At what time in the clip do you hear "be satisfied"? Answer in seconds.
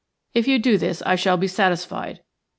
1.37-2.21